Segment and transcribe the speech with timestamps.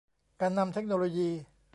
[0.41, 1.29] การนำเทคโนโลยี